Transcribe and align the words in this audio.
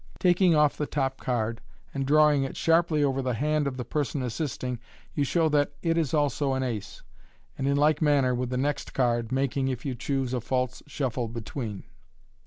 Taking 0.17 0.55
off" 0.55 0.77
the 0.77 0.87
top 0.87 1.19
card, 1.19 1.61
and 1.93 2.07
drawing 2.07 2.41
it 2.43 2.57
sharply 2.57 3.03
over 3.03 3.21
the 3.21 3.35
hand 3.35 3.67
of 3.67 3.77
the 3.77 3.85
person 3.85 4.23
assisting, 4.23 4.79
you 5.13 5.23
show 5.23 5.47
that 5.49 5.73
it 5.83 6.11
also 6.11 6.53
is 6.55 6.57
an 6.57 6.63
ace. 6.63 7.03
and 7.55 7.67
in 7.67 7.77
like 7.77 8.01
manner 8.01 8.33
with 8.33 8.49
the 8.49 8.57
next 8.57 8.95
card, 8.95 9.31
making, 9.31 9.67
if 9.67 9.85
you 9.85 9.93
choose. 9.93 10.33
MODERN 10.33 10.37
MAGIC 10.37 10.41
97 10.41 10.45
■ 10.45 10.49
false 10.49 10.83
shuffle 10.87 11.27
between. 11.27 11.83